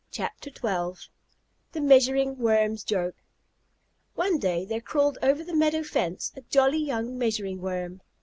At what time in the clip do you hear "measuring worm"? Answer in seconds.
7.19-8.01